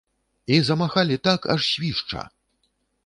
[0.45, 2.21] І замахалі так, аж свішча!